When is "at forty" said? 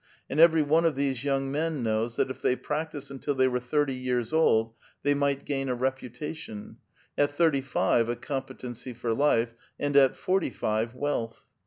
9.95-10.49